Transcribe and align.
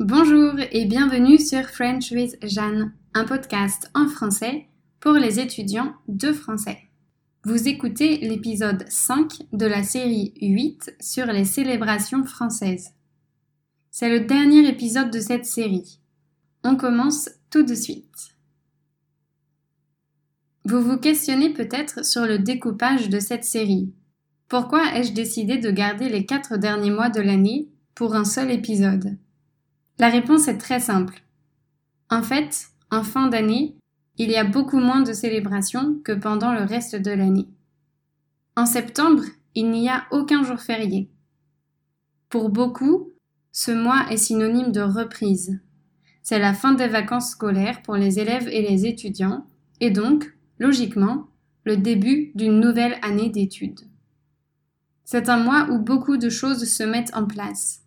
Bonjour 0.00 0.54
et 0.72 0.86
bienvenue 0.86 1.38
sur 1.38 1.60
French 1.68 2.10
with 2.12 2.38
Jeanne, 2.42 2.94
un 3.12 3.24
podcast 3.26 3.90
en 3.92 4.08
français 4.08 4.66
pour 4.98 5.12
les 5.12 5.40
étudiants 5.40 5.92
de 6.08 6.32
français. 6.32 6.78
Vous 7.44 7.68
écoutez 7.68 8.16
l'épisode 8.16 8.86
5 8.88 9.42
de 9.52 9.66
la 9.66 9.82
série 9.82 10.32
8 10.40 10.96
sur 11.00 11.26
les 11.26 11.44
célébrations 11.44 12.24
françaises. 12.24 12.94
C'est 13.90 14.08
le 14.08 14.24
dernier 14.24 14.66
épisode 14.66 15.10
de 15.10 15.20
cette 15.20 15.44
série. 15.44 16.00
On 16.64 16.76
commence 16.76 17.28
tout 17.50 17.62
de 17.62 17.74
suite. 17.74 18.34
Vous 20.64 20.80
vous 20.80 20.96
questionnez 20.96 21.52
peut-être 21.52 22.06
sur 22.06 22.24
le 22.24 22.38
découpage 22.38 23.10
de 23.10 23.20
cette 23.20 23.44
série. 23.44 23.92
Pourquoi 24.48 24.96
ai-je 24.96 25.12
décidé 25.12 25.58
de 25.58 25.70
garder 25.70 26.08
les 26.08 26.24
quatre 26.24 26.56
derniers 26.56 26.90
mois 26.90 27.10
de 27.10 27.20
l'année 27.20 27.68
pour 27.94 28.14
un 28.14 28.24
seul 28.24 28.50
épisode? 28.50 29.18
La 30.00 30.08
réponse 30.08 30.48
est 30.48 30.56
très 30.56 30.80
simple. 30.80 31.22
En 32.08 32.22
fait, 32.22 32.68
en 32.90 33.02
fin 33.02 33.28
d'année, 33.28 33.76
il 34.16 34.30
y 34.30 34.36
a 34.36 34.44
beaucoup 34.44 34.78
moins 34.78 35.02
de 35.02 35.12
célébrations 35.12 36.00
que 36.02 36.12
pendant 36.12 36.54
le 36.54 36.62
reste 36.62 36.96
de 36.96 37.10
l'année. 37.10 37.48
En 38.56 38.64
septembre, 38.64 39.22
il 39.54 39.70
n'y 39.70 39.90
a 39.90 40.06
aucun 40.10 40.42
jour 40.42 40.58
férié. 40.58 41.10
Pour 42.30 42.48
beaucoup, 42.48 43.10
ce 43.52 43.72
mois 43.72 44.06
est 44.10 44.16
synonyme 44.16 44.72
de 44.72 44.80
reprise. 44.80 45.60
C'est 46.22 46.38
la 46.38 46.54
fin 46.54 46.72
des 46.72 46.88
vacances 46.88 47.32
scolaires 47.32 47.82
pour 47.82 47.96
les 47.96 48.18
élèves 48.20 48.48
et 48.48 48.62
les 48.62 48.86
étudiants, 48.86 49.46
et 49.80 49.90
donc, 49.90 50.34
logiquement, 50.58 51.28
le 51.64 51.76
début 51.76 52.32
d'une 52.34 52.58
nouvelle 52.58 52.96
année 53.02 53.28
d'études. 53.28 53.80
C'est 55.04 55.28
un 55.28 55.42
mois 55.42 55.68
où 55.70 55.78
beaucoup 55.78 56.16
de 56.16 56.30
choses 56.30 56.64
se 56.64 56.84
mettent 56.84 57.14
en 57.14 57.26
place. 57.26 57.82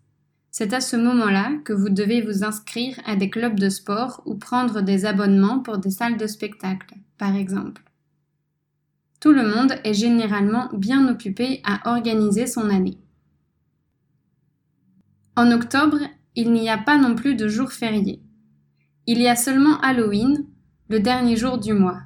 C'est 0.55 0.71
à 0.71 0.81
ce 0.81 0.95
moment-là 0.95 1.51
que 1.65 1.73
vous 1.73 1.89
devez 1.89 2.21
vous 2.21 2.43
inscrire 2.43 2.99
à 3.07 3.15
des 3.15 3.31
clubs 3.31 3.59
de 3.59 3.69
sport 3.69 4.21
ou 4.27 4.35
prendre 4.35 4.81
des 4.81 5.05
abonnements 5.05 5.59
pour 5.61 5.79
des 5.79 5.89
salles 5.89 6.15
de 6.15 6.27
spectacle, 6.27 6.93
par 7.17 7.35
exemple. 7.35 7.81
Tout 9.19 9.31
le 9.31 9.47
monde 9.47 9.73
est 9.83 9.95
généralement 9.95 10.69
bien 10.71 11.09
occupé 11.09 11.59
à 11.63 11.89
organiser 11.89 12.45
son 12.45 12.69
année. 12.69 12.99
En 15.35 15.51
octobre, 15.51 15.97
il 16.35 16.53
n'y 16.53 16.69
a 16.69 16.77
pas 16.77 16.99
non 16.99 17.15
plus 17.15 17.33
de 17.33 17.47
jour 17.47 17.71
férié. 17.71 18.21
Il 19.07 19.19
y 19.19 19.27
a 19.27 19.35
seulement 19.35 19.81
Halloween, 19.81 20.45
le 20.87 20.99
dernier 20.99 21.35
jour 21.35 21.57
du 21.57 21.73
mois. 21.73 22.01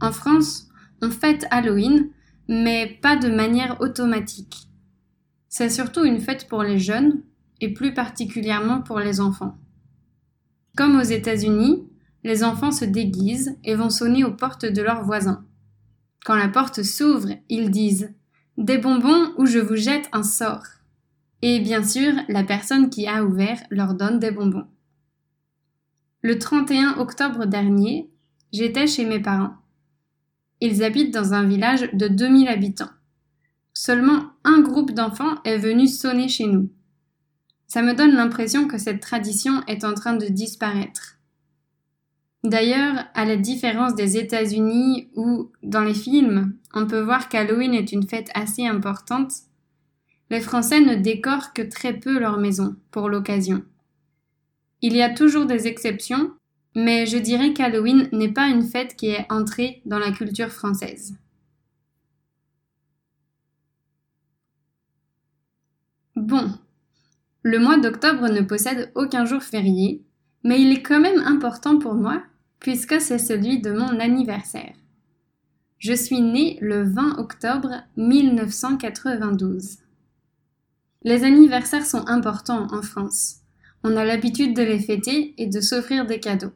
En 0.00 0.10
France, 0.10 0.66
on 1.02 1.10
fête 1.10 1.46
Halloween, 1.52 2.10
mais 2.48 2.98
pas 3.00 3.14
de 3.14 3.28
manière 3.28 3.80
automatique. 3.80 4.66
C'est 5.48 5.70
surtout 5.70 6.04
une 6.04 6.20
fête 6.20 6.48
pour 6.48 6.64
les 6.64 6.80
jeunes, 6.80 7.22
et 7.60 7.72
plus 7.72 7.94
particulièrement 7.94 8.80
pour 8.80 9.00
les 9.00 9.20
enfants. 9.20 9.58
Comme 10.76 10.98
aux 10.98 11.04
États-Unis, 11.04 11.86
les 12.24 12.44
enfants 12.44 12.70
se 12.70 12.84
déguisent 12.84 13.56
et 13.64 13.74
vont 13.74 13.90
sonner 13.90 14.24
aux 14.24 14.34
portes 14.34 14.66
de 14.66 14.82
leurs 14.82 15.04
voisins. 15.04 15.44
Quand 16.24 16.36
la 16.36 16.48
porte 16.48 16.82
s'ouvre, 16.82 17.30
ils 17.48 17.70
disent 17.70 18.12
Des 18.56 18.78
bonbons 18.78 19.32
ou 19.38 19.46
je 19.46 19.58
vous 19.58 19.76
jette 19.76 20.08
un 20.12 20.22
sort. 20.22 20.64
Et 21.42 21.60
bien 21.60 21.82
sûr, 21.82 22.12
la 22.28 22.44
personne 22.44 22.90
qui 22.90 23.06
a 23.06 23.24
ouvert 23.24 23.60
leur 23.70 23.94
donne 23.94 24.18
des 24.18 24.30
bonbons. 24.30 24.66
Le 26.22 26.38
31 26.38 26.98
octobre 26.98 27.46
dernier, 27.46 28.10
j'étais 28.52 28.86
chez 28.86 29.06
mes 29.06 29.20
parents. 29.20 29.54
Ils 30.60 30.84
habitent 30.84 31.14
dans 31.14 31.32
un 31.32 31.46
village 31.46 31.88
de 31.94 32.08
2000 32.08 32.48
habitants. 32.48 32.90
Seulement 33.72 34.24
un 34.44 34.60
groupe 34.60 34.92
d'enfants 34.92 35.42
est 35.44 35.56
venu 35.56 35.86
sonner 35.86 36.28
chez 36.28 36.46
nous. 36.46 36.70
Ça 37.70 37.82
me 37.82 37.94
donne 37.94 38.16
l'impression 38.16 38.66
que 38.66 38.78
cette 38.78 38.98
tradition 38.98 39.64
est 39.68 39.84
en 39.84 39.94
train 39.94 40.14
de 40.14 40.26
disparaître. 40.26 41.20
D'ailleurs, 42.42 43.04
à 43.14 43.24
la 43.24 43.36
différence 43.36 43.94
des 43.94 44.16
États-Unis 44.16 45.08
où, 45.14 45.52
dans 45.62 45.84
les 45.84 45.94
films, 45.94 46.56
on 46.74 46.88
peut 46.88 47.00
voir 47.00 47.28
qu'Halloween 47.28 47.72
est 47.74 47.92
une 47.92 48.08
fête 48.08 48.28
assez 48.34 48.66
importante, 48.66 49.32
les 50.30 50.40
Français 50.40 50.80
ne 50.80 50.96
décorent 50.96 51.52
que 51.52 51.62
très 51.62 51.92
peu 51.92 52.18
leur 52.18 52.38
maison 52.38 52.74
pour 52.90 53.08
l'occasion. 53.08 53.62
Il 54.82 54.96
y 54.96 55.02
a 55.02 55.14
toujours 55.14 55.46
des 55.46 55.68
exceptions, 55.68 56.32
mais 56.74 57.06
je 57.06 57.18
dirais 57.18 57.52
qu'Halloween 57.52 58.08
n'est 58.10 58.32
pas 58.32 58.48
une 58.48 58.64
fête 58.64 58.96
qui 58.96 59.10
est 59.10 59.30
entrée 59.30 59.80
dans 59.86 60.00
la 60.00 60.10
culture 60.10 60.50
française. 60.50 61.14
Bon, 66.16 66.50
le 67.42 67.58
mois 67.58 67.78
d'octobre 67.78 68.28
ne 68.28 68.42
possède 68.42 68.92
aucun 68.94 69.24
jour 69.24 69.42
férié, 69.42 70.04
mais 70.44 70.60
il 70.60 70.72
est 70.72 70.82
quand 70.82 71.00
même 71.00 71.20
important 71.20 71.78
pour 71.78 71.94
moi 71.94 72.22
puisque 72.58 73.00
c'est 73.00 73.18
celui 73.18 73.60
de 73.60 73.72
mon 73.72 73.98
anniversaire. 73.98 74.74
Je 75.78 75.94
suis 75.94 76.20
née 76.20 76.58
le 76.60 76.82
20 76.82 77.18
octobre 77.18 77.82
1992. 77.96 79.78
Les 81.02 81.24
anniversaires 81.24 81.86
sont 81.86 82.06
importants 82.06 82.66
en 82.70 82.82
France. 82.82 83.36
On 83.82 83.96
a 83.96 84.04
l'habitude 84.04 84.54
de 84.54 84.62
les 84.62 84.78
fêter 84.78 85.34
et 85.38 85.46
de 85.46 85.60
s'offrir 85.62 86.04
des 86.04 86.20
cadeaux. 86.20 86.52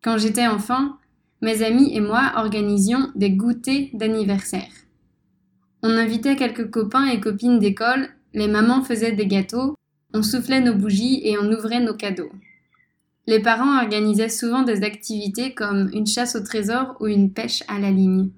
Quand 0.00 0.16
j'étais 0.16 0.46
enfant, 0.46 0.92
mes 1.42 1.64
amis 1.64 1.92
et 1.92 2.00
moi 2.00 2.32
organisions 2.36 3.10
des 3.16 3.32
goûters 3.32 3.90
d'anniversaire. 3.94 4.70
On 5.82 5.90
invitait 5.90 6.36
quelques 6.36 6.70
copains 6.70 7.06
et 7.06 7.18
copines 7.18 7.58
d'école 7.58 8.08
les 8.34 8.48
mamans 8.48 8.82
faisaient 8.82 9.12
des 9.12 9.26
gâteaux, 9.26 9.76
on 10.12 10.22
soufflait 10.22 10.60
nos 10.60 10.74
bougies 10.74 11.20
et 11.26 11.38
on 11.38 11.50
ouvrait 11.50 11.80
nos 11.80 11.94
cadeaux. 11.94 12.30
Les 13.26 13.40
parents 13.40 13.80
organisaient 13.80 14.28
souvent 14.28 14.62
des 14.62 14.82
activités 14.82 15.54
comme 15.54 15.88
une 15.92 16.06
chasse 16.06 16.36
au 16.36 16.42
trésor 16.42 16.96
ou 17.00 17.06
une 17.06 17.32
pêche 17.32 17.62
à 17.68 17.78
la 17.78 17.90
ligne. 17.90 18.30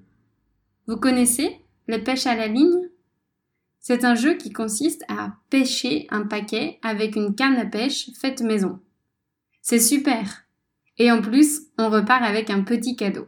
Vous 0.87 0.97
connaissez 0.97 1.57
les 1.87 1.99
pêches 1.99 2.27
à 2.27 2.35
la 2.35 2.47
ligne? 2.47 2.89
C'est 3.79 4.05
un 4.05 4.15
jeu 4.15 4.35
qui 4.35 4.51
consiste 4.51 5.03
à 5.09 5.33
pêcher 5.49 6.07
un 6.09 6.21
paquet 6.21 6.79
avec 6.83 7.15
une 7.15 7.35
canne 7.35 7.57
à 7.57 7.65
pêche 7.65 8.09
faite 8.21 8.41
maison. 8.41 8.79
C'est 9.61 9.79
super 9.79 10.45
Et 10.97 11.11
en 11.11 11.21
plus, 11.21 11.61
on 11.77 11.89
repart 11.89 12.23
avec 12.23 12.49
un 12.49 12.61
petit 12.61 12.95
cadeau. 12.95 13.27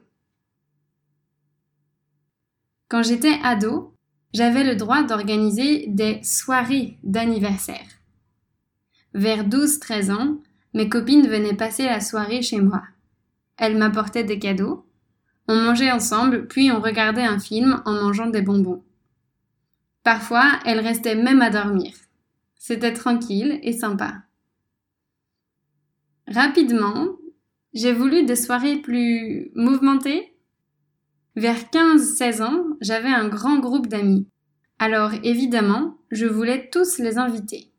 Quand 2.87 3.03
j'étais 3.03 3.37
ado, 3.43 3.93
j'avais 4.33 4.63
le 4.63 4.75
droit 4.75 5.03
d'organiser 5.03 5.85
des 5.87 6.21
soirées 6.23 6.97
d'anniversaire. 7.03 7.87
Vers 9.13 9.47
12-13 9.47 10.11
ans, 10.11 10.37
mes 10.73 10.87
copines 10.89 11.27
venaient 11.27 11.55
passer 11.55 11.85
la 11.85 11.99
soirée 11.99 12.41
chez 12.41 12.61
moi. 12.61 12.83
Elles 13.57 13.77
m'apportaient 13.77 14.23
des 14.23 14.39
cadeaux, 14.39 14.85
on 15.47 15.55
mangeait 15.55 15.91
ensemble, 15.91 16.47
puis 16.47 16.71
on 16.71 16.79
regardait 16.79 17.23
un 17.23 17.39
film 17.39 17.81
en 17.85 17.93
mangeant 17.93 18.27
des 18.27 18.43
bonbons. 18.43 18.83
Parfois, 20.03 20.59
elles 20.63 20.79
restaient 20.79 21.15
même 21.15 21.41
à 21.41 21.49
dormir. 21.49 21.91
C'était 22.55 22.93
tranquille 22.93 23.59
et 23.63 23.73
sympa. 23.73 24.13
Rapidement, 26.27 27.07
j'ai 27.73 27.93
voulu 27.93 28.25
des 28.25 28.35
soirées 28.35 28.77
plus 28.77 29.51
mouvementées, 29.55 30.35
vers 31.39 31.63
15-16 31.71 32.43
ans, 32.43 32.63
j'avais 32.81 33.09
un 33.09 33.29
grand 33.29 33.59
groupe 33.59 33.87
d'amis. 33.87 34.27
Alors 34.77 35.11
évidemment, 35.23 35.97
je 36.11 36.25
voulais 36.25 36.69
tous 36.69 36.99
les 36.99 37.17
inviter. 37.17 37.71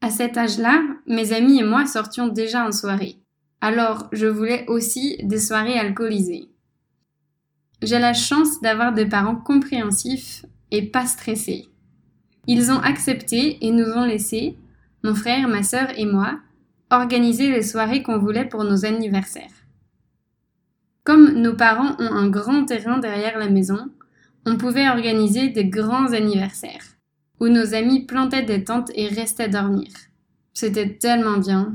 À 0.00 0.10
cet 0.10 0.36
âge-là, 0.36 0.82
mes 1.06 1.32
amis 1.32 1.60
et 1.60 1.64
moi 1.64 1.86
sortions 1.86 2.28
déjà 2.28 2.66
en 2.66 2.72
soirée. 2.72 3.18
Alors 3.60 4.08
je 4.12 4.26
voulais 4.26 4.64
aussi 4.66 5.18
des 5.22 5.38
soirées 5.38 5.78
alcoolisées. 5.78 6.48
J'ai 7.82 7.98
la 7.98 8.14
chance 8.14 8.60
d'avoir 8.60 8.92
des 8.92 9.06
parents 9.06 9.36
compréhensifs 9.36 10.44
et 10.70 10.82
pas 10.82 11.06
stressés. 11.06 11.68
Ils 12.46 12.72
ont 12.72 12.80
accepté 12.80 13.64
et 13.64 13.70
nous 13.70 13.92
ont 13.92 14.04
laissé, 14.04 14.56
mon 15.04 15.14
frère, 15.14 15.48
ma 15.48 15.62
sœur 15.62 15.88
et 15.96 16.06
moi, 16.06 16.38
organiser 16.90 17.50
les 17.50 17.62
soirées 17.62 18.02
qu'on 18.02 18.18
voulait 18.18 18.48
pour 18.48 18.64
nos 18.64 18.84
anniversaires. 18.84 19.61
Comme 21.04 21.32
nos 21.32 21.54
parents 21.54 21.96
ont 21.98 22.12
un 22.12 22.28
grand 22.28 22.64
terrain 22.64 22.98
derrière 22.98 23.38
la 23.38 23.50
maison, 23.50 23.90
on 24.46 24.56
pouvait 24.56 24.88
organiser 24.88 25.48
des 25.48 25.64
grands 25.64 26.12
anniversaires, 26.12 26.96
où 27.40 27.48
nos 27.48 27.74
amis 27.74 28.06
plantaient 28.06 28.44
des 28.44 28.62
tentes 28.62 28.90
et 28.94 29.08
restaient 29.08 29.48
dormir. 29.48 29.88
C'était 30.54 30.94
tellement 30.94 31.38
bien. 31.38 31.74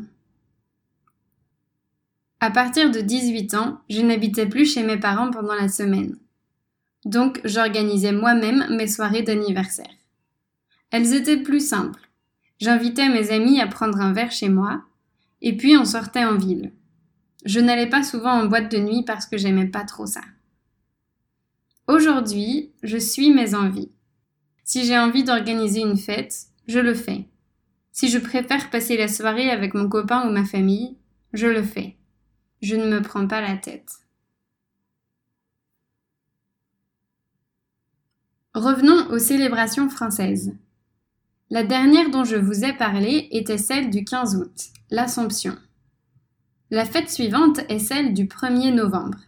À 2.39 2.51
partir 2.51 2.91
de 2.91 3.01
18 3.01 3.53
ans, 3.56 3.81
je 3.89 4.01
n'habitais 4.01 4.45
plus 4.45 4.71
chez 4.71 4.83
mes 4.83 4.97
parents 4.97 5.31
pendant 5.31 5.56
la 5.56 5.68
semaine. 5.68 6.18
Donc 7.03 7.41
j'organisais 7.44 8.12
moi-même 8.12 8.65
mes 8.75 8.88
soirées 8.88 9.24
d'anniversaire. 9.24 9.88
Elles 10.91 11.13
étaient 11.13 11.38
plus 11.41 11.65
simples. 11.65 12.09
J'invitais 12.59 13.09
mes 13.09 13.31
amis 13.31 13.59
à 13.59 13.68
prendre 13.68 14.00
un 14.00 14.13
verre 14.13 14.31
chez 14.31 14.50
moi, 14.50 14.83
et 15.41 15.57
puis 15.57 15.75
on 15.77 15.85
sortait 15.85 16.25
en 16.25 16.38
ville. 16.38 16.71
Je 17.45 17.60
n'allais 17.60 17.89
pas 17.89 18.04
souvent 18.04 18.31
en 18.31 18.45
boîte 18.45 18.72
de 18.72 18.78
nuit 18.78 19.04
parce 19.06 19.25
que 19.25 19.38
j'aimais 19.38 19.68
pas 19.68 19.84
trop 19.84 20.06
ça. 20.06 20.22
Aujourd'hui, 21.88 22.74
je 22.84 22.98
suis 22.98 23.34
mes 23.34 23.56
envies. 23.56 23.92
Si 24.63 24.86
j'ai 24.86 24.98
envie 24.98 25.24
d'organiser 25.24 25.80
une 25.80 25.98
fête, 25.98 26.48
je 26.68 26.80
le 26.80 26.94
fais. 26.94 27.25
Si 27.94 28.10
je 28.10 28.18
préfère 28.18 28.69
passer 28.69 28.98
la 28.98 29.07
soirée 29.07 29.50
avec 29.50 29.74
mon 29.74 29.88
copain 29.88 30.28
ou 30.28 30.31
ma 30.31 30.44
famille, 30.44 30.98
je 31.34 31.48
le 31.48 31.63
fais. 31.63 31.95
Je 32.62 32.75
ne 32.75 32.86
me 32.86 33.01
prends 33.01 33.28
pas 33.28 33.42
la 33.42 33.56
tête. 33.56 33.89
Revenons 38.54 39.10
aux 39.12 39.19
célébrations 39.19 39.88
françaises. 39.89 40.54
La 41.50 41.63
dernière 41.63 42.10
dont 42.10 42.25
je 42.25 42.36
vous 42.36 42.66
ai 42.66 42.74
parlé 42.74 43.30
était 43.31 43.57
celle 43.57 43.89
du 43.89 44.04
15 44.04 44.36
août, 44.36 44.66
l'Assomption. 44.89 45.56
La 46.69 46.84
fête 46.84 47.10
suivante 47.10 47.62
est 47.69 47.80
celle 47.80 48.14
du 48.14 48.25
1er 48.25 48.74
novembre. 48.74 49.19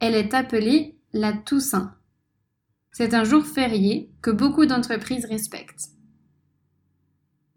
Elle 0.00 0.14
est 0.14 0.34
appelée 0.34 0.98
la 1.14 1.32
Toussaint. 1.32 1.94
C'est 2.90 3.14
un 3.14 3.24
jour 3.24 3.46
férié 3.46 4.10
que 4.20 4.30
beaucoup 4.30 4.66
d'entreprises 4.66 5.24
respectent. 5.24 5.88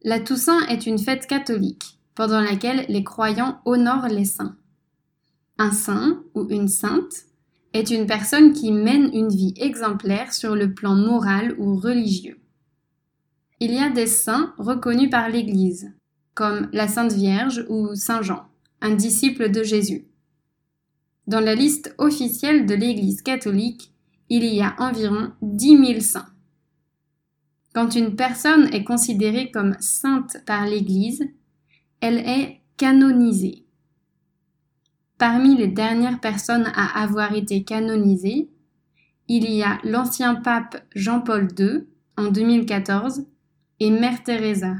La 0.01 0.21
Toussaint 0.21 0.65
est 0.68 0.86
une 0.86 0.97
fête 0.97 1.27
catholique 1.27 2.00
pendant 2.13 2.39
laquelle 2.39 2.86
les 2.88 3.03
croyants 3.03 3.59
honorent 3.65 4.07
les 4.07 4.24
saints. 4.24 4.56
Un 5.57 5.71
saint 5.71 6.24
ou 6.33 6.48
une 6.50 6.69
sainte 6.69 7.25
est 7.74 7.89
une 7.89 8.07
personne 8.07 8.53
qui 8.53 8.71
mène 8.71 9.09
une 9.13 9.27
vie 9.27 9.53
exemplaire 9.57 10.33
sur 10.33 10.56
le 10.56 10.74
plan 10.74 10.95
moral 10.95 11.53
ou 11.57 11.75
religieux. 11.75 12.39
Il 13.59 13.74
y 13.74 13.80
a 13.80 13.89
des 13.89 14.07
saints 14.07 14.53
reconnus 14.57 15.09
par 15.09 15.27
l'Église, 15.27 15.91
comme 16.33 16.69
la 16.71 16.88
Sainte 16.88 17.12
Vierge 17.12 17.65
ou 17.68 17.94
Saint 17.95 18.21
Jean, 18.21 18.45
un 18.81 18.95
disciple 18.95 19.50
de 19.50 19.63
Jésus. 19.63 20.06
Dans 21.27 21.39
la 21.39 21.56
liste 21.56 21.95
officielle 21.98 22.66
de 22.66 22.75
l'Église 22.75 23.22
catholique, 23.22 23.92
il 24.30 24.45
y 24.45 24.62
a 24.62 24.75
environ 24.80 25.31
dix 25.42 25.75
mille 25.75 26.01
saints. 26.01 26.30
Quand 27.74 27.95
une 27.95 28.16
personne 28.16 28.74
est 28.74 28.83
considérée 28.83 29.51
comme 29.51 29.75
sainte 29.80 30.38
par 30.45 30.66
l'Église, 30.66 31.27
elle 32.00 32.19
est 32.19 32.62
canonisée. 32.77 33.66
Parmi 35.18 35.56
les 35.56 35.68
dernières 35.68 36.19
personnes 36.19 36.72
à 36.75 37.01
avoir 37.01 37.33
été 37.33 37.63
canonisées, 37.63 38.50
il 39.27 39.50
y 39.50 39.63
a 39.63 39.80
l'ancien 39.83 40.36
pape 40.36 40.86
Jean-Paul 40.95 41.48
II 41.57 41.86
en 42.18 42.31
2014 42.31 43.25
et 43.80 43.89
Mère 43.89 44.24
Teresa 44.24 44.75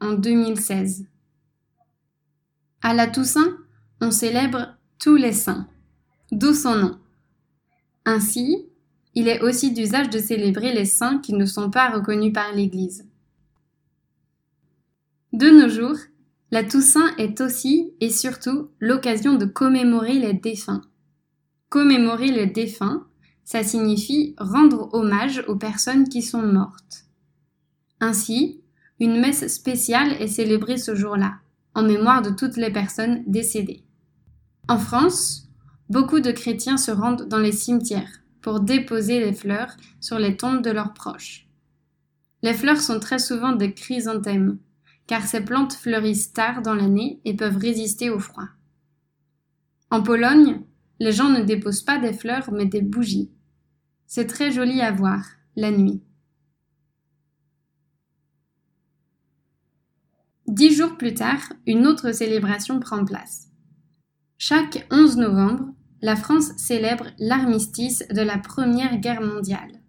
en 0.00 0.12
2016. 0.12 1.06
À 2.82 2.94
la 2.94 3.06
Toussaint, 3.06 3.58
on 4.00 4.10
célèbre 4.10 4.74
tous 4.98 5.16
les 5.16 5.34
saints, 5.34 5.66
d'où 6.32 6.54
son 6.54 6.76
nom. 6.76 6.98
Ainsi, 8.06 8.66
il 9.14 9.28
est 9.28 9.42
aussi 9.42 9.72
d'usage 9.72 10.08
de 10.08 10.18
célébrer 10.18 10.72
les 10.72 10.86
saints 10.86 11.18
qui 11.18 11.34
ne 11.34 11.44
sont 11.44 11.70
pas 11.70 11.90
reconnus 11.90 12.32
par 12.32 12.54
l'Église. 12.54 13.06
De 15.34 15.50
nos 15.50 15.68
jours, 15.68 15.98
la 16.50 16.64
Toussaint 16.64 17.14
est 17.18 17.40
aussi 17.40 17.92
et 18.00 18.10
surtout 18.10 18.70
l'occasion 18.80 19.34
de 19.34 19.44
commémorer 19.44 20.14
les 20.14 20.32
défunts. 20.32 20.82
Commémorer 21.68 22.28
les 22.28 22.46
défunts, 22.46 23.06
ça 23.44 23.62
signifie 23.62 24.34
rendre 24.38 24.88
hommage 24.94 25.44
aux 25.48 25.56
personnes 25.56 26.08
qui 26.08 26.22
sont 26.22 26.42
mortes. 26.42 27.04
Ainsi, 28.00 28.62
une 28.98 29.20
messe 29.20 29.46
spéciale 29.48 30.12
est 30.12 30.28
célébrée 30.28 30.78
ce 30.78 30.94
jour-là, 30.94 31.34
en 31.74 31.82
mémoire 31.82 32.22
de 32.22 32.30
toutes 32.30 32.56
les 32.56 32.70
personnes 32.70 33.22
décédées. 33.26 33.84
En 34.68 34.78
France, 34.78 35.48
beaucoup 35.88 36.20
de 36.20 36.30
chrétiens 36.30 36.76
se 36.76 36.90
rendent 36.90 37.28
dans 37.28 37.38
les 37.38 37.52
cimetières 37.52 38.20
pour 38.40 38.60
déposer 38.60 39.20
les 39.20 39.32
fleurs 39.32 39.76
sur 40.00 40.18
les 40.18 40.36
tombes 40.36 40.62
de 40.62 40.70
leurs 40.70 40.94
proches. 40.94 41.46
Les 42.42 42.54
fleurs 42.54 42.80
sont 42.80 43.00
très 43.00 43.18
souvent 43.18 43.52
des 43.52 43.74
chrysanthèmes, 43.74 44.58
car 45.06 45.26
ces 45.26 45.44
plantes 45.44 45.74
fleurissent 45.74 46.32
tard 46.32 46.62
dans 46.62 46.74
l'année 46.74 47.20
et 47.24 47.34
peuvent 47.34 47.58
résister 47.58 48.10
au 48.10 48.18
froid. 48.18 48.48
En 49.90 50.02
Pologne, 50.02 50.62
les 51.00 51.12
gens 51.12 51.28
ne 51.28 51.42
déposent 51.42 51.82
pas 51.82 51.98
des 51.98 52.12
fleurs 52.12 52.50
mais 52.52 52.66
des 52.66 52.82
bougies. 52.82 53.30
C'est 54.06 54.26
très 54.26 54.52
joli 54.52 54.80
à 54.80 54.92
voir, 54.92 55.24
la 55.56 55.70
nuit. 55.70 56.00
Dix 60.50 60.74
jours 60.74 60.96
plus 60.96 61.14
tard, 61.14 61.52
une 61.64 61.86
autre 61.86 62.10
célébration 62.10 62.80
prend 62.80 63.04
place. 63.04 63.46
Chaque 64.36 64.84
11 64.90 65.16
novembre, 65.16 65.66
la 66.02 66.16
France 66.16 66.56
célèbre 66.56 67.06
l'armistice 67.20 68.02
de 68.10 68.20
la 68.20 68.36
Première 68.36 68.98
Guerre 68.98 69.20
mondiale. 69.20 69.80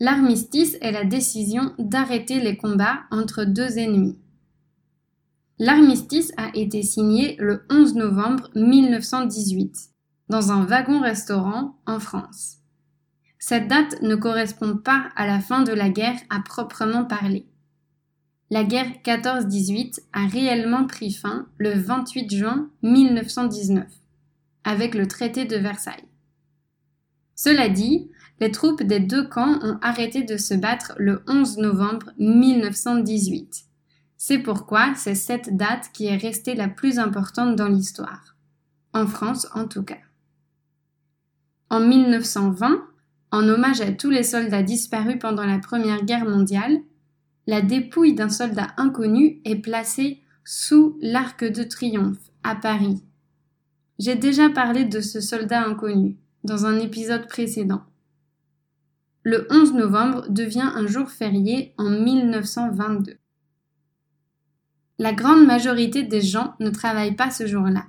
L'armistice 0.00 0.76
est 0.80 0.90
la 0.90 1.04
décision 1.04 1.72
d'arrêter 1.78 2.40
les 2.40 2.56
combats 2.56 3.02
entre 3.12 3.44
deux 3.44 3.78
ennemis. 3.78 4.18
L'armistice 5.60 6.32
a 6.36 6.50
été 6.54 6.82
signé 6.82 7.36
le 7.38 7.64
11 7.70 7.94
novembre 7.94 8.50
1918 8.56 9.76
dans 10.28 10.50
un 10.50 10.64
wagon-restaurant 10.64 11.78
en 11.86 12.00
France. 12.00 12.56
Cette 13.38 13.68
date 13.68 14.02
ne 14.02 14.16
correspond 14.16 14.76
pas 14.76 15.10
à 15.14 15.24
la 15.24 15.38
fin 15.38 15.62
de 15.62 15.72
la 15.72 15.88
guerre 15.88 16.18
à 16.30 16.40
proprement 16.40 17.04
parler. 17.04 17.46
La 18.48 18.62
guerre 18.62 18.92
14-18 19.04 20.00
a 20.12 20.26
réellement 20.26 20.86
pris 20.86 21.10
fin 21.10 21.48
le 21.58 21.72
28 21.72 22.30
juin 22.32 22.70
1919 22.82 23.84
avec 24.62 24.94
le 24.94 25.08
traité 25.08 25.46
de 25.46 25.56
Versailles. 25.56 26.08
Cela 27.34 27.68
dit, 27.68 28.08
les 28.38 28.52
troupes 28.52 28.84
des 28.84 29.00
deux 29.00 29.26
camps 29.28 29.58
ont 29.62 29.78
arrêté 29.82 30.22
de 30.22 30.36
se 30.36 30.54
battre 30.54 30.94
le 30.98 31.24
11 31.26 31.58
novembre 31.58 32.12
1918. 32.18 33.64
C'est 34.16 34.38
pourquoi 34.38 34.94
c'est 34.94 35.14
cette 35.16 35.56
date 35.56 35.90
qui 35.92 36.06
est 36.06 36.16
restée 36.16 36.54
la 36.54 36.68
plus 36.68 36.98
importante 37.00 37.56
dans 37.56 37.68
l'histoire. 37.68 38.36
En 38.92 39.06
France 39.06 39.48
en 39.54 39.66
tout 39.66 39.82
cas. 39.82 39.98
En 41.68 41.80
1920, 41.80 42.80
en 43.32 43.48
hommage 43.48 43.80
à 43.80 43.90
tous 43.90 44.10
les 44.10 44.22
soldats 44.22 44.62
disparus 44.62 45.18
pendant 45.20 45.44
la 45.44 45.58
Première 45.58 46.04
Guerre 46.04 46.28
mondiale, 46.28 46.78
la 47.46 47.62
dépouille 47.62 48.14
d'un 48.14 48.28
soldat 48.28 48.68
inconnu 48.76 49.40
est 49.44 49.56
placée 49.56 50.20
sous 50.44 50.98
l'Arc 51.00 51.44
de 51.44 51.62
Triomphe 51.62 52.30
à 52.42 52.54
Paris. 52.54 53.02
J'ai 53.98 54.14
déjà 54.14 54.50
parlé 54.50 54.84
de 54.84 55.00
ce 55.00 55.20
soldat 55.20 55.66
inconnu 55.66 56.16
dans 56.44 56.66
un 56.66 56.78
épisode 56.78 57.26
précédent 57.28 57.82
le 59.26 59.44
11 59.50 59.74
novembre 59.74 60.28
devient 60.28 60.70
un 60.76 60.86
jour 60.86 61.10
férié 61.10 61.74
en 61.78 61.90
1922. 61.90 63.16
La 65.00 65.12
grande 65.12 65.44
majorité 65.44 66.04
des 66.04 66.20
gens 66.20 66.54
ne 66.60 66.70
travaillent 66.70 67.16
pas 67.16 67.32
ce 67.32 67.44
jour-là. 67.44 67.86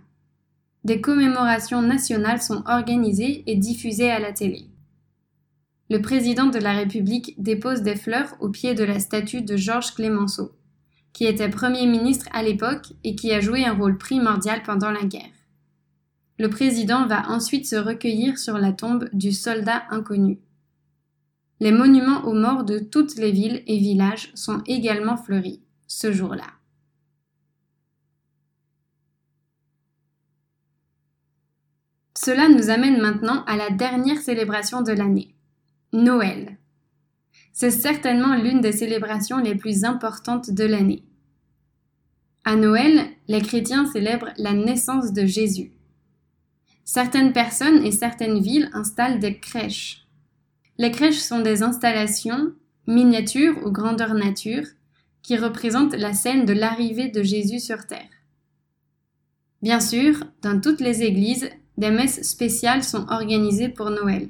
Des 0.83 0.99
commémorations 0.99 1.83
nationales 1.83 2.41
sont 2.41 2.63
organisées 2.65 3.43
et 3.45 3.55
diffusées 3.55 4.09
à 4.09 4.17
la 4.17 4.33
télé. 4.33 4.65
Le 5.89 6.01
président 6.01 6.47
de 6.47 6.59
la 6.59 6.73
République 6.73 7.41
dépose 7.41 7.81
des 7.81 7.95
fleurs 7.95 8.35
au 8.41 8.49
pied 8.49 8.73
de 8.73 8.83
la 8.83 8.99
statue 8.99 9.41
de 9.41 9.55
Georges 9.55 9.93
Clémenceau, 9.93 10.51
qui 11.13 11.25
était 11.25 11.49
Premier 11.49 11.87
ministre 11.87 12.27
à 12.33 12.43
l'époque 12.43 12.93
et 13.05 13.15
qui 13.15 13.31
a 13.31 13.39
joué 13.39 13.63
un 13.63 13.73
rôle 13.73 13.97
primordial 13.97 14.63
pendant 14.63 14.91
la 14.91 15.03
guerre. 15.03 15.31
Le 16.39 16.49
président 16.49 17.07
va 17.07 17.29
ensuite 17.29 17.65
se 17.65 17.77
recueillir 17.77 18.37
sur 18.37 18.57
la 18.57 18.73
tombe 18.73 19.09
du 19.13 19.31
soldat 19.31 19.83
inconnu. 19.89 20.39
Les 21.59 21.71
monuments 21.71 22.25
aux 22.25 22.33
morts 22.33 22.65
de 22.65 22.79
toutes 22.79 23.15
les 23.15 23.31
villes 23.31 23.63
et 23.65 23.77
villages 23.77 24.31
sont 24.35 24.61
également 24.67 25.17
fleuris 25.17 25.61
ce 25.87 26.11
jour-là. 26.11 26.47
Cela 32.13 32.49
nous 32.49 32.69
amène 32.69 33.01
maintenant 33.01 33.43
à 33.45 33.55
la 33.55 33.69
dernière 33.69 34.19
célébration 34.19 34.81
de 34.81 34.91
l'année, 34.91 35.36
Noël. 35.93 36.57
C'est 37.53 37.71
certainement 37.71 38.35
l'une 38.35 38.61
des 38.61 38.71
célébrations 38.71 39.39
les 39.39 39.55
plus 39.55 39.83
importantes 39.83 40.51
de 40.51 40.63
l'année. 40.63 41.03
À 42.45 42.55
Noël, 42.55 43.07
les 43.27 43.41
chrétiens 43.41 43.85
célèbrent 43.91 44.31
la 44.37 44.53
naissance 44.53 45.13
de 45.13 45.25
Jésus. 45.25 45.71
Certaines 46.85 47.33
personnes 47.33 47.83
et 47.83 47.91
certaines 47.91 48.39
villes 48.39 48.69
installent 48.73 49.19
des 49.19 49.37
crèches 49.39 50.07
les 50.79 50.91
crèches 50.91 51.19
sont 51.19 51.39
des 51.39 51.63
installations, 51.63 52.53
miniatures 52.85 53.65
ou 53.65 53.71
grandeur 53.71 54.13
nature, 54.13 54.65
qui 55.23 55.35
représentent 55.35 55.95
la 55.95 56.13
scène 56.13 56.45
de 56.45 56.53
l'arrivée 56.53 57.09
de 57.09 57.23
Jésus 57.23 57.59
sur 57.59 57.87
terre. 57.87 58.09
Bien 59.61 59.79
sûr, 59.79 60.23
dans 60.43 60.61
toutes 60.61 60.79
les 60.79 61.03
églises, 61.03 61.49
des 61.77 61.89
messes 61.89 62.21
spéciales 62.21 62.83
sont 62.83 63.07
organisées 63.09 63.69
pour 63.69 63.89
Noël. 63.89 64.29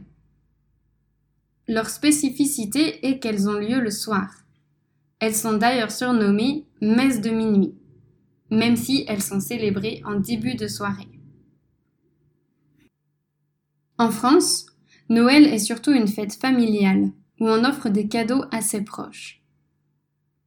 Leur 1.67 1.89
spécificité 1.89 3.05
est 3.05 3.19
qu'elles 3.19 3.49
ont 3.49 3.59
lieu 3.59 3.81
le 3.81 3.91
soir. 3.91 4.29
Elles 5.19 5.35
sont 5.35 5.57
d'ailleurs 5.57 5.91
surnommées 5.91 6.65
messes 6.81 7.19
de 7.19 7.29
minuit, 7.29 7.75
même 8.49 8.77
si 8.77 9.03
elles 9.07 9.21
sont 9.21 9.41
célébrées 9.41 10.01
en 10.05 10.19
début 10.19 10.55
de 10.55 10.67
soirée. 10.67 11.09
En 13.97 14.11
France, 14.11 14.67
Noël 15.09 15.45
est 15.45 15.59
surtout 15.59 15.91
une 15.91 16.07
fête 16.07 16.33
familiale, 16.33 17.11
où 17.39 17.47
on 17.47 17.65
offre 17.65 17.89
des 17.89 18.07
cadeaux 18.07 18.45
à 18.51 18.61
ses 18.61 18.83
proches. 18.83 19.41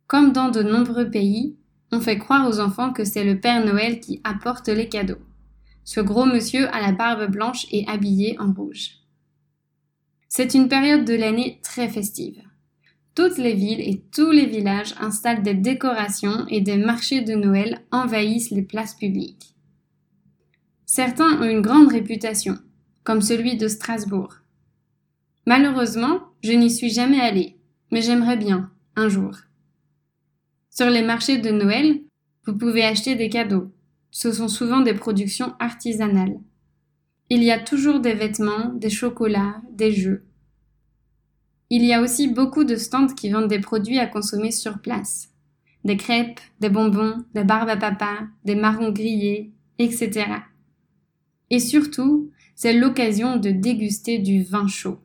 Comme 0.06 0.32
dans 0.32 0.50
de 0.50 0.62
nombreux 0.62 1.10
pays, 1.10 1.56
on 1.92 2.00
fait 2.00 2.18
croire 2.18 2.48
aux 2.48 2.60
enfants 2.60 2.92
que 2.92 3.04
c'est 3.04 3.24
le 3.24 3.40
Père 3.40 3.64
Noël 3.64 4.00
qui 4.00 4.20
apporte 4.24 4.68
les 4.68 4.88
cadeaux. 4.88 5.20
Ce 5.84 6.00
gros 6.00 6.24
monsieur 6.24 6.68
à 6.74 6.80
la 6.80 6.92
barbe 6.92 7.30
blanche 7.30 7.66
et 7.72 7.86
habillé 7.88 8.38
en 8.38 8.52
rouge. 8.52 8.99
C'est 10.32 10.54
une 10.54 10.68
période 10.68 11.04
de 11.04 11.14
l'année 11.14 11.58
très 11.60 11.88
festive. 11.88 12.40
Toutes 13.16 13.36
les 13.36 13.52
villes 13.52 13.80
et 13.80 14.00
tous 14.14 14.30
les 14.30 14.46
villages 14.46 14.94
installent 15.00 15.42
des 15.42 15.54
décorations 15.54 16.46
et 16.46 16.60
des 16.60 16.76
marchés 16.76 17.20
de 17.20 17.34
Noël 17.34 17.84
envahissent 17.90 18.52
les 18.52 18.62
places 18.62 18.94
publiques. 18.94 19.56
Certains 20.86 21.40
ont 21.40 21.50
une 21.50 21.62
grande 21.62 21.90
réputation, 21.90 22.56
comme 23.02 23.22
celui 23.22 23.56
de 23.56 23.66
Strasbourg. 23.66 24.36
Malheureusement, 25.46 26.20
je 26.44 26.52
n'y 26.52 26.70
suis 26.70 26.90
jamais 26.90 27.20
allée, 27.20 27.56
mais 27.90 28.00
j'aimerais 28.00 28.36
bien, 28.36 28.70
un 28.94 29.08
jour. 29.08 29.32
Sur 30.70 30.90
les 30.90 31.02
marchés 31.02 31.38
de 31.38 31.50
Noël, 31.50 32.02
vous 32.46 32.56
pouvez 32.56 32.84
acheter 32.84 33.16
des 33.16 33.30
cadeaux. 33.30 33.72
Ce 34.12 34.30
sont 34.30 34.48
souvent 34.48 34.80
des 34.80 34.94
productions 34.94 35.54
artisanales. 35.58 36.38
Il 37.32 37.44
y 37.44 37.52
a 37.52 37.60
toujours 37.60 38.00
des 38.00 38.14
vêtements, 38.14 38.72
des 38.74 38.90
chocolats, 38.90 39.62
des 39.70 39.92
jeux. 39.92 40.24
Il 41.70 41.84
y 41.84 41.92
a 41.92 42.02
aussi 42.02 42.26
beaucoup 42.26 42.64
de 42.64 42.74
stands 42.74 43.14
qui 43.14 43.30
vendent 43.30 43.46
des 43.46 43.60
produits 43.60 44.00
à 44.00 44.08
consommer 44.08 44.50
sur 44.50 44.80
place. 44.80 45.28
Des 45.84 45.96
crêpes, 45.96 46.40
des 46.58 46.70
bonbons, 46.70 47.24
des 47.32 47.44
barbes 47.44 47.68
à 47.68 47.76
papa, 47.76 48.26
des 48.44 48.56
marrons 48.56 48.90
grillés, 48.90 49.52
etc. 49.78 50.26
Et 51.50 51.60
surtout, 51.60 52.32
c'est 52.56 52.72
l'occasion 52.72 53.36
de 53.36 53.50
déguster 53.50 54.18
du 54.18 54.42
vin 54.42 54.66
chaud. 54.66 54.98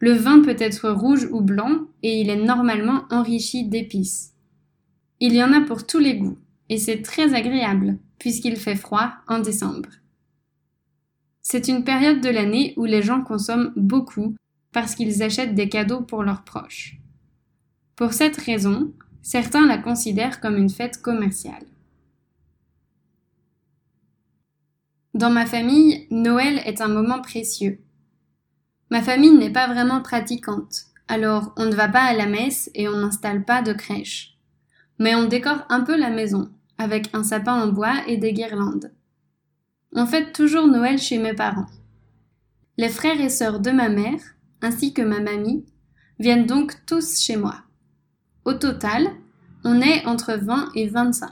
Le 0.00 0.12
vin 0.12 0.42
peut 0.42 0.56
être 0.58 0.90
rouge 0.90 1.26
ou 1.32 1.40
blanc 1.40 1.86
et 2.02 2.20
il 2.20 2.28
est 2.28 2.44
normalement 2.44 3.04
enrichi 3.10 3.66
d'épices. 3.66 4.34
Il 5.18 5.32
y 5.32 5.42
en 5.42 5.54
a 5.54 5.62
pour 5.62 5.86
tous 5.86 5.98
les 5.98 6.18
goûts 6.18 6.36
et 6.68 6.76
c'est 6.76 7.00
très 7.00 7.32
agréable 7.32 7.96
puisqu'il 8.18 8.56
fait 8.56 8.76
froid 8.76 9.12
en 9.28 9.38
décembre. 9.38 9.88
C'est 11.50 11.68
une 11.68 11.82
période 11.82 12.20
de 12.20 12.28
l'année 12.28 12.74
où 12.76 12.84
les 12.84 13.00
gens 13.00 13.22
consomment 13.22 13.72
beaucoup 13.74 14.36
parce 14.70 14.94
qu'ils 14.94 15.22
achètent 15.22 15.54
des 15.54 15.70
cadeaux 15.70 16.02
pour 16.02 16.22
leurs 16.22 16.44
proches. 16.44 16.98
Pour 17.96 18.12
cette 18.12 18.36
raison, 18.36 18.92
certains 19.22 19.66
la 19.66 19.78
considèrent 19.78 20.42
comme 20.42 20.58
une 20.58 20.68
fête 20.68 21.00
commerciale. 21.00 21.64
Dans 25.14 25.30
ma 25.30 25.46
famille, 25.46 26.06
Noël 26.10 26.60
est 26.66 26.82
un 26.82 26.88
moment 26.88 27.22
précieux. 27.22 27.80
Ma 28.90 29.00
famille 29.00 29.32
n'est 29.32 29.48
pas 29.48 29.68
vraiment 29.68 30.02
pratiquante, 30.02 30.82
alors 31.08 31.54
on 31.56 31.64
ne 31.64 31.74
va 31.74 31.88
pas 31.88 32.02
à 32.02 32.12
la 32.12 32.26
messe 32.26 32.70
et 32.74 32.88
on 32.88 32.96
n'installe 32.98 33.46
pas 33.46 33.62
de 33.62 33.72
crèche. 33.72 34.36
Mais 34.98 35.14
on 35.14 35.24
décore 35.24 35.64
un 35.70 35.80
peu 35.80 35.96
la 35.96 36.10
maison, 36.10 36.50
avec 36.76 37.08
un 37.14 37.24
sapin 37.24 37.54
en 37.54 37.68
bois 37.68 38.02
et 38.06 38.18
des 38.18 38.34
guirlandes. 38.34 38.92
On 39.94 40.06
fête 40.06 40.32
toujours 40.32 40.66
Noël 40.66 40.98
chez 40.98 41.18
mes 41.18 41.34
parents. 41.34 41.68
Les 42.76 42.88
frères 42.88 43.20
et 43.20 43.30
sœurs 43.30 43.60
de 43.60 43.70
ma 43.70 43.88
mère, 43.88 44.20
ainsi 44.60 44.92
que 44.92 45.02
ma 45.02 45.20
mamie, 45.20 45.64
viennent 46.18 46.46
donc 46.46 46.74
tous 46.86 47.20
chez 47.20 47.36
moi. 47.36 47.62
Au 48.44 48.52
total, 48.52 49.08
on 49.64 49.80
est 49.80 50.06
entre 50.06 50.34
20 50.34 50.70
et 50.74 50.88
25. 50.88 51.30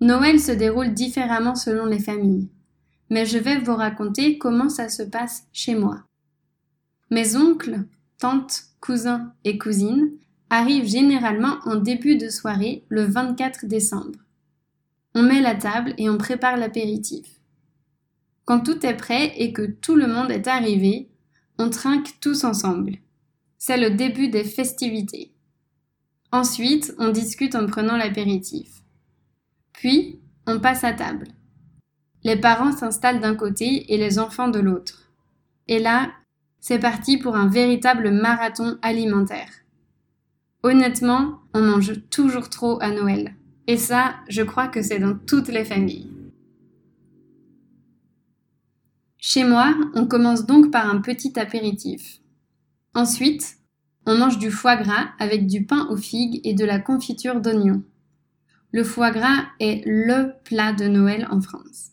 Noël 0.00 0.40
se 0.40 0.52
déroule 0.52 0.94
différemment 0.94 1.54
selon 1.54 1.86
les 1.86 1.98
familles, 1.98 2.48
mais 3.10 3.26
je 3.26 3.38
vais 3.38 3.58
vous 3.58 3.74
raconter 3.74 4.38
comment 4.38 4.68
ça 4.68 4.88
se 4.88 5.02
passe 5.02 5.44
chez 5.52 5.74
moi. 5.74 6.04
Mes 7.10 7.36
oncles, 7.36 7.84
tantes, 8.18 8.64
cousins 8.80 9.32
et 9.44 9.58
cousines 9.58 10.12
arrivent 10.48 10.88
généralement 10.88 11.58
en 11.64 11.76
début 11.76 12.16
de 12.16 12.28
soirée 12.28 12.84
le 12.88 13.04
24 13.04 13.66
décembre. 13.66 14.18
On 15.14 15.22
met 15.22 15.40
la 15.40 15.54
table 15.54 15.94
et 15.98 16.08
on 16.08 16.18
prépare 16.18 16.56
l'apéritif. 16.56 17.26
Quand 18.44 18.60
tout 18.60 18.84
est 18.86 18.96
prêt 18.96 19.32
et 19.36 19.52
que 19.52 19.62
tout 19.62 19.96
le 19.96 20.06
monde 20.06 20.30
est 20.30 20.46
arrivé, 20.46 21.10
on 21.58 21.70
trinque 21.70 22.18
tous 22.20 22.44
ensemble. 22.44 22.96
C'est 23.58 23.76
le 23.76 23.90
début 23.90 24.28
des 24.28 24.44
festivités. 24.44 25.34
Ensuite, 26.32 26.94
on 26.98 27.10
discute 27.10 27.54
en 27.54 27.66
prenant 27.66 27.96
l'apéritif. 27.96 28.82
Puis, 29.72 30.20
on 30.46 30.60
passe 30.60 30.84
à 30.84 30.92
table. 30.92 31.28
Les 32.22 32.36
parents 32.36 32.72
s'installent 32.72 33.20
d'un 33.20 33.34
côté 33.34 33.92
et 33.92 33.96
les 33.96 34.18
enfants 34.18 34.48
de 34.48 34.60
l'autre. 34.60 35.10
Et 35.68 35.78
là, 35.78 36.10
c'est 36.60 36.78
parti 36.78 37.16
pour 37.16 37.36
un 37.36 37.48
véritable 37.48 38.10
marathon 38.10 38.78
alimentaire. 38.82 39.50
Honnêtement, 40.62 41.40
on 41.54 41.62
mange 41.62 42.08
toujours 42.10 42.50
trop 42.50 42.80
à 42.82 42.90
Noël. 42.90 43.34
Et 43.66 43.76
ça, 43.76 44.16
je 44.28 44.42
crois 44.42 44.68
que 44.68 44.82
c'est 44.82 44.98
dans 44.98 45.16
toutes 45.16 45.48
les 45.48 45.64
familles. 45.64 46.10
Chez 49.18 49.44
moi, 49.44 49.74
on 49.94 50.06
commence 50.06 50.46
donc 50.46 50.70
par 50.70 50.88
un 50.88 51.00
petit 51.00 51.38
apéritif. 51.38 52.20
Ensuite, 52.94 53.58
on 54.06 54.16
mange 54.16 54.38
du 54.38 54.50
foie 54.50 54.76
gras 54.76 55.10
avec 55.18 55.46
du 55.46 55.64
pain 55.66 55.86
aux 55.90 55.96
figues 55.96 56.40
et 56.42 56.54
de 56.54 56.64
la 56.64 56.78
confiture 56.78 57.40
d'oignon. 57.40 57.82
Le 58.72 58.82
foie 58.82 59.10
gras 59.10 59.44
est 59.60 59.84
LE 59.86 60.32
plat 60.44 60.72
de 60.72 60.86
Noël 60.88 61.28
en 61.30 61.40
France. 61.40 61.90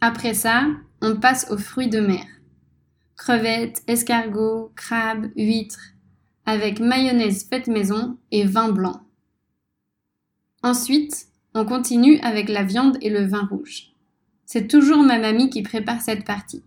Après 0.00 0.34
ça, 0.34 0.66
on 1.00 1.16
passe 1.16 1.50
aux 1.50 1.58
fruits 1.58 1.88
de 1.88 2.00
mer. 2.00 2.24
Crevettes, 3.16 3.82
escargots, 3.86 4.72
crabes, 4.74 5.30
huîtres, 5.36 5.92
avec 6.46 6.80
mayonnaise 6.80 7.46
faite 7.48 7.68
maison 7.68 8.16
et 8.30 8.44
vin 8.44 8.70
blanc. 8.70 9.02
Ensuite, 10.62 11.26
on 11.54 11.64
continue 11.64 12.18
avec 12.20 12.48
la 12.48 12.62
viande 12.62 12.96
et 13.00 13.10
le 13.10 13.26
vin 13.26 13.46
rouge. 13.46 13.92
C'est 14.46 14.68
toujours 14.68 15.02
ma 15.02 15.18
mamie 15.18 15.50
qui 15.50 15.62
prépare 15.62 16.00
cette 16.00 16.24
partie. 16.24 16.62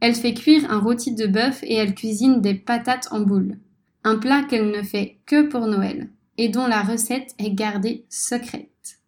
Elle 0.00 0.14
fait 0.14 0.34
cuire 0.34 0.70
un 0.70 0.78
rôti 0.78 1.14
de 1.14 1.26
bœuf 1.26 1.60
et 1.62 1.74
elle 1.74 1.94
cuisine 1.94 2.40
des 2.40 2.54
patates 2.54 3.08
en 3.10 3.20
boule, 3.20 3.58
un 4.04 4.16
plat 4.16 4.42
qu'elle 4.42 4.70
ne 4.70 4.82
fait 4.82 5.18
que 5.26 5.42
pour 5.48 5.66
Noël 5.66 6.08
et 6.36 6.48
dont 6.48 6.66
la 6.66 6.82
recette 6.82 7.34
est 7.38 7.50
gardée 7.50 8.04
secrète. 8.08 9.00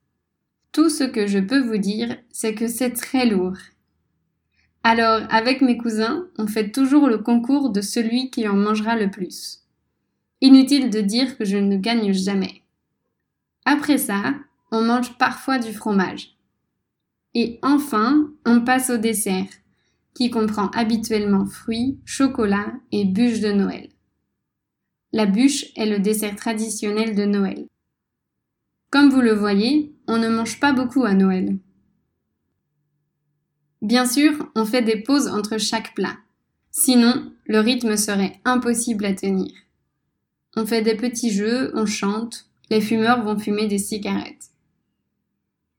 Tout 0.72 0.88
ce 0.88 1.04
que 1.04 1.26
je 1.26 1.38
peux 1.38 1.60
vous 1.60 1.78
dire, 1.78 2.16
c'est 2.30 2.54
que 2.54 2.66
c'est 2.66 2.92
très 2.92 3.26
lourd. 3.26 3.56
Alors, 4.82 5.20
avec 5.30 5.60
mes 5.60 5.76
cousins, 5.76 6.26
on 6.38 6.46
fait 6.46 6.70
toujours 6.70 7.08
le 7.08 7.18
concours 7.18 7.70
de 7.70 7.82
celui 7.82 8.30
qui 8.30 8.48
en 8.48 8.56
mangera 8.56 8.96
le 8.96 9.10
plus. 9.10 9.64
Inutile 10.40 10.88
de 10.88 11.00
dire 11.00 11.36
que 11.36 11.44
je 11.44 11.58
ne 11.58 11.76
gagne 11.76 12.12
jamais. 12.12 12.62
Après 13.64 13.98
ça, 13.98 14.34
on 14.72 14.82
mange 14.82 15.16
parfois 15.18 15.58
du 15.58 15.72
fromage. 15.72 16.36
Et 17.34 17.58
enfin, 17.62 18.32
on 18.44 18.62
passe 18.62 18.90
au 18.90 18.96
dessert, 18.96 19.48
qui 20.14 20.30
comprend 20.30 20.68
habituellement 20.68 21.46
fruits, 21.46 22.00
chocolat 22.04 22.72
et 22.92 23.04
bûches 23.04 23.40
de 23.40 23.52
Noël. 23.52 23.90
La 25.12 25.26
bûche 25.26 25.66
est 25.76 25.86
le 25.86 25.98
dessert 25.98 26.36
traditionnel 26.36 27.14
de 27.14 27.24
Noël. 27.24 27.66
Comme 28.90 29.10
vous 29.10 29.20
le 29.20 29.32
voyez, 29.32 29.94
on 30.08 30.18
ne 30.18 30.28
mange 30.28 30.58
pas 30.58 30.72
beaucoup 30.72 31.04
à 31.04 31.14
Noël. 31.14 31.58
Bien 33.82 34.06
sûr, 34.06 34.50
on 34.54 34.64
fait 34.64 34.82
des 34.82 35.00
pauses 35.00 35.28
entre 35.28 35.58
chaque 35.58 35.94
plat. 35.94 36.16
Sinon, 36.70 37.32
le 37.46 37.60
rythme 37.60 37.96
serait 37.96 38.40
impossible 38.44 39.04
à 39.04 39.14
tenir. 39.14 39.52
On 40.56 40.66
fait 40.66 40.82
des 40.82 40.96
petits 40.96 41.30
jeux, 41.30 41.72
on 41.74 41.86
chante, 41.86 42.49
les 42.70 42.80
fumeurs 42.80 43.22
vont 43.22 43.38
fumer 43.38 43.66
des 43.66 43.78
cigarettes. 43.78 44.50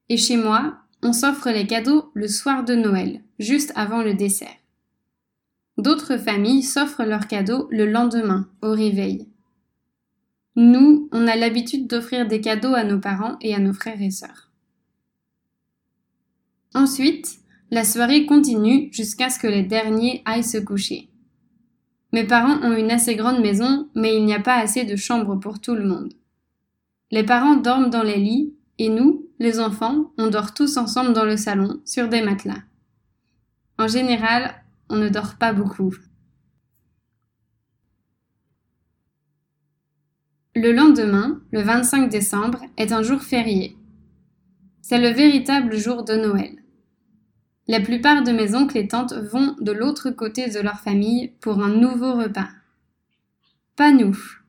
Et 0.09 0.17
chez 0.17 0.37
moi, 0.37 0.77
on 1.01 1.13
s'offre 1.13 1.49
les 1.49 1.65
cadeaux 1.65 2.11
le 2.13 2.27
soir 2.27 2.63
de 2.65 2.75
Noël, 2.75 3.21
juste 3.39 3.71
avant 3.75 4.03
le 4.03 4.13
dessert. 4.13 4.49
D'autres 5.77 6.17
familles 6.17 6.63
s'offrent 6.63 7.05
leurs 7.05 7.27
cadeaux 7.27 7.67
le 7.71 7.89
lendemain, 7.89 8.49
au 8.61 8.71
réveil. 8.71 9.27
Nous, 10.57 11.07
on 11.13 11.27
a 11.27 11.37
l'habitude 11.37 11.87
d'offrir 11.87 12.27
des 12.27 12.41
cadeaux 12.41 12.73
à 12.73 12.83
nos 12.83 12.99
parents 12.99 13.37
et 13.41 13.55
à 13.55 13.59
nos 13.59 13.73
frères 13.73 14.01
et 14.01 14.11
sœurs. 14.11 14.51
Ensuite, 16.73 17.39
la 17.71 17.85
soirée 17.85 18.25
continue 18.25 18.89
jusqu'à 18.91 19.29
ce 19.29 19.39
que 19.39 19.47
les 19.47 19.63
derniers 19.63 20.21
aillent 20.25 20.43
se 20.43 20.57
coucher. 20.57 21.09
Mes 22.11 22.25
parents 22.25 22.61
ont 22.63 22.75
une 22.75 22.91
assez 22.91 23.15
grande 23.15 23.39
maison, 23.39 23.89
mais 23.95 24.17
il 24.17 24.25
n'y 24.25 24.33
a 24.33 24.41
pas 24.41 24.57
assez 24.57 24.83
de 24.83 24.97
chambres 24.97 25.37
pour 25.37 25.61
tout 25.61 25.75
le 25.75 25.85
monde. 25.85 26.13
Les 27.11 27.23
parents 27.23 27.57
dorment 27.57 27.89
dans 27.89 28.03
les 28.03 28.17
lits 28.17 28.55
et 28.77 28.89
nous, 28.89 29.29
les 29.37 29.59
enfants, 29.59 30.13
on 30.17 30.29
dort 30.29 30.53
tous 30.53 30.77
ensemble 30.77 31.13
dans 31.13 31.25
le 31.25 31.35
salon, 31.35 31.81
sur 31.85 32.07
des 32.07 32.21
matelas. 32.21 32.63
En 33.77 33.87
général, 33.87 34.63
on 34.89 34.95
ne 34.95 35.09
dort 35.09 35.35
pas 35.37 35.51
beaucoup. 35.51 35.93
Le 40.55 40.71
lendemain, 40.71 41.41
le 41.51 41.61
25 41.61 42.09
décembre, 42.09 42.61
est 42.77 42.91
un 42.91 43.01
jour 43.01 43.21
férié. 43.21 43.77
C'est 44.81 44.99
le 44.99 45.09
véritable 45.09 45.75
jour 45.77 46.03
de 46.03 46.15
Noël. 46.15 46.57
La 47.67 47.79
plupart 47.79 48.23
de 48.23 48.31
mes 48.31 48.55
oncles 48.55 48.77
et 48.77 48.87
tantes 48.87 49.13
vont 49.13 49.55
de 49.61 49.71
l'autre 49.71 50.11
côté 50.11 50.49
de 50.49 50.59
leur 50.59 50.79
famille 50.79 51.33
pour 51.39 51.63
un 51.63 51.69
nouveau 51.69 52.13
repas. 52.15 52.49
Pas 53.75 53.91
nous. 53.91 54.40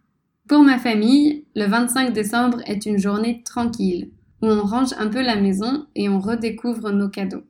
Pour 0.53 0.65
ma 0.65 0.79
famille, 0.79 1.47
le 1.57 1.65
25 1.65 2.13
décembre 2.13 2.61
est 2.67 2.85
une 2.85 2.99
journée 2.99 3.43
tranquille, 3.43 4.11
où 4.43 4.49
on 4.49 4.67
range 4.67 4.93
un 4.99 5.09
peu 5.09 5.23
la 5.23 5.37
maison 5.37 5.87
et 5.95 6.11
on 6.11 6.21
redécouvre 6.21 6.91
nos 6.91 7.09
cadeaux. 7.09 7.45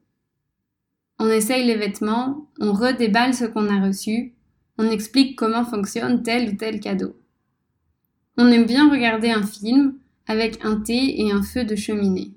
On 1.19 1.29
essaye 1.29 1.67
les 1.67 1.75
vêtements, 1.75 2.47
on 2.61 2.73
redéballe 2.73 3.35
ce 3.35 3.45
qu'on 3.45 3.69
a 3.69 3.85
reçu, 3.85 4.35
on 4.79 4.89
explique 4.89 5.37
comment 5.37 5.65
fonctionne 5.65 6.23
tel 6.23 6.51
ou 6.51 6.57
tel 6.57 6.79
cadeau. 6.79 7.17
On 8.39 8.47
aime 8.53 8.67
bien 8.67 8.89
regarder 8.89 9.31
un 9.31 9.43
film 9.43 9.97
avec 10.29 10.65
un 10.65 10.77
thé 10.77 11.23
et 11.23 11.33
un 11.33 11.43
feu 11.43 11.65
de 11.65 11.75
cheminée. 11.75 12.31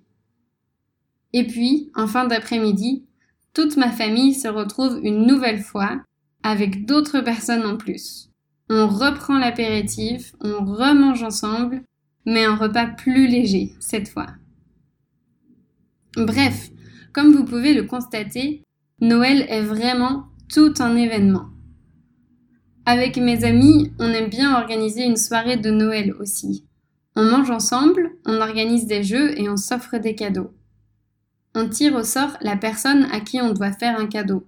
Et 1.34 1.46
puis, 1.46 1.92
en 1.94 2.08
fin 2.08 2.26
d'après-midi, 2.26 3.06
toute 3.54 3.78
ma 3.78 3.92
famille 3.92 4.34
se 4.34 4.48
retrouve 4.48 5.00
une 5.04 5.28
nouvelle 5.28 5.62
fois 5.62 6.02
avec 6.42 6.88
d'autres 6.88 7.22
personnes 7.22 7.68
en 7.68 7.78
plus. 7.78 8.32
On 8.70 8.88
reprend 8.88 9.38
l'apéritif, 9.38 10.34
on 10.42 10.66
remange 10.66 11.22
ensemble, 11.22 11.84
mais 12.26 12.46
un 12.46 12.56
repas 12.56 12.88
plus 12.88 13.28
léger 13.28 13.76
cette 13.80 14.08
fois. 14.08 14.28
Bref, 16.18 16.72
comme 17.14 17.32
vous 17.32 17.46
pouvez 17.46 17.74
le 17.74 17.84
constater, 17.84 18.64
Noël 19.02 19.46
est 19.50 19.62
vraiment 19.62 20.26
tout 20.52 20.74
un 20.80 20.96
événement. 20.96 21.50
Avec 22.86 23.18
mes 23.18 23.44
amis, 23.44 23.92
on 24.00 24.10
aime 24.10 24.30
bien 24.30 24.56
organiser 24.56 25.04
une 25.04 25.18
soirée 25.18 25.58
de 25.58 25.70
Noël 25.70 26.14
aussi. 26.20 26.66
On 27.16 27.24
mange 27.24 27.52
ensemble, 27.52 28.12
on 28.26 28.42
organise 28.42 28.88
des 28.88 29.04
jeux 29.04 29.40
et 29.40 29.50
on 29.50 29.58
s'offre 29.58 29.98
des 29.98 30.16
cadeaux. 30.16 30.54
On 31.56 31.70
tire 31.70 31.96
au 31.96 32.04
sort 32.04 32.38
la 32.42 32.58
personne 32.58 33.08
à 33.12 33.22
qui 33.22 33.42
on 33.42 33.54
doit 33.54 33.72
faire 33.72 34.00
un 34.00 34.08
cadeau. 34.08 34.46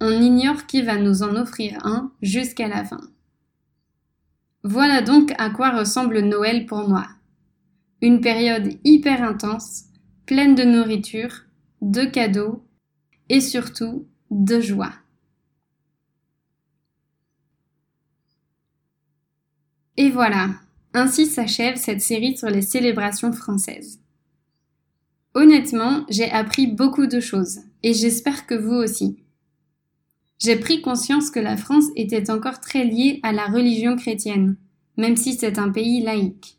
On 0.00 0.10
ignore 0.10 0.66
qui 0.66 0.82
va 0.82 0.96
nous 0.96 1.22
en 1.22 1.36
offrir 1.36 1.78
un 1.84 2.12
jusqu'à 2.22 2.68
la 2.68 2.84
fin. 2.84 3.11
Voilà 4.64 5.02
donc 5.02 5.32
à 5.38 5.50
quoi 5.50 5.70
ressemble 5.70 6.20
Noël 6.20 6.66
pour 6.66 6.88
moi. 6.88 7.08
Une 8.00 8.20
période 8.20 8.78
hyper 8.84 9.22
intense, 9.22 9.84
pleine 10.26 10.54
de 10.54 10.62
nourriture, 10.62 11.44
de 11.80 12.04
cadeaux 12.04 12.64
et 13.28 13.40
surtout 13.40 14.06
de 14.30 14.60
joie. 14.60 14.92
Et 19.96 20.10
voilà, 20.10 20.50
ainsi 20.94 21.26
s'achève 21.26 21.76
cette 21.76 22.00
série 22.00 22.36
sur 22.36 22.48
les 22.48 22.62
célébrations 22.62 23.32
françaises. 23.32 24.00
Honnêtement, 25.34 26.04
j'ai 26.08 26.30
appris 26.30 26.66
beaucoup 26.66 27.06
de 27.06 27.20
choses, 27.20 27.60
et 27.82 27.94
j'espère 27.94 28.46
que 28.46 28.54
vous 28.54 28.74
aussi. 28.74 29.21
J'ai 30.42 30.56
pris 30.56 30.82
conscience 30.82 31.30
que 31.30 31.38
la 31.38 31.56
France 31.56 31.84
était 31.94 32.28
encore 32.28 32.58
très 32.58 32.84
liée 32.84 33.20
à 33.22 33.32
la 33.32 33.46
religion 33.46 33.94
chrétienne, 33.94 34.56
même 34.96 35.16
si 35.16 35.34
c'est 35.34 35.56
un 35.56 35.70
pays 35.70 36.02
laïque. 36.02 36.58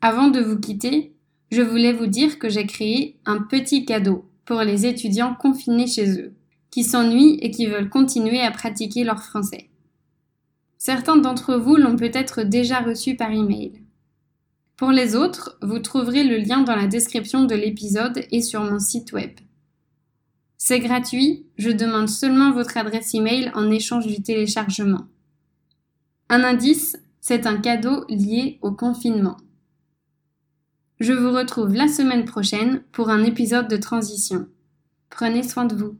Avant 0.00 0.28
de 0.28 0.40
vous 0.40 0.58
quitter, 0.58 1.12
je 1.50 1.60
voulais 1.60 1.92
vous 1.92 2.06
dire 2.06 2.38
que 2.38 2.48
j'ai 2.48 2.66
créé 2.66 3.18
un 3.26 3.42
petit 3.42 3.84
cadeau 3.84 4.24
pour 4.46 4.62
les 4.62 4.86
étudiants 4.86 5.34
confinés 5.34 5.86
chez 5.86 6.18
eux, 6.18 6.32
qui 6.70 6.82
s'ennuient 6.82 7.38
et 7.42 7.50
qui 7.50 7.66
veulent 7.66 7.90
continuer 7.90 8.40
à 8.40 8.52
pratiquer 8.52 9.04
leur 9.04 9.22
français. 9.22 9.68
Certains 10.78 11.16
d'entre 11.16 11.56
vous 11.56 11.76
l'ont 11.76 11.96
peut-être 11.96 12.42
déjà 12.42 12.80
reçu 12.80 13.16
par 13.16 13.32
email. 13.32 13.82
Pour 14.78 14.92
les 14.92 15.14
autres, 15.14 15.58
vous 15.60 15.80
trouverez 15.80 16.24
le 16.24 16.38
lien 16.38 16.62
dans 16.62 16.76
la 16.76 16.86
description 16.86 17.44
de 17.44 17.54
l'épisode 17.54 18.24
et 18.30 18.40
sur 18.40 18.62
mon 18.62 18.78
site 18.78 19.12
web. 19.12 19.32
C'est 20.60 20.80
gratuit, 20.80 21.46
je 21.56 21.70
demande 21.70 22.08
seulement 22.08 22.52
votre 22.52 22.76
adresse 22.76 23.14
email 23.14 23.52
en 23.54 23.70
échange 23.70 24.08
du 24.08 24.20
téléchargement. 24.20 25.06
Un 26.28 26.42
indice, 26.42 26.98
c'est 27.20 27.46
un 27.46 27.58
cadeau 27.58 28.04
lié 28.08 28.58
au 28.60 28.72
confinement. 28.72 29.36
Je 30.98 31.12
vous 31.12 31.30
retrouve 31.30 31.72
la 31.74 31.86
semaine 31.86 32.24
prochaine 32.24 32.82
pour 32.90 33.08
un 33.08 33.22
épisode 33.22 33.68
de 33.68 33.76
transition. 33.76 34.48
Prenez 35.10 35.44
soin 35.44 35.64
de 35.64 35.76
vous. 35.76 35.96